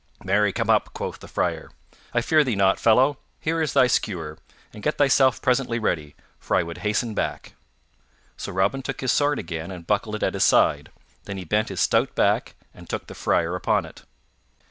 [0.23, 1.69] "Marry, come up," quoth the Friar,
[2.11, 3.19] "I fear thee not, fellow.
[3.39, 4.39] Here is thy skewer;
[4.73, 7.53] and get thyself presently ready, for I would hasten back."
[8.35, 10.89] So Robin took his sword again and buckled it at his side;
[11.25, 14.01] then he bent his stout back and took the Friar upon it.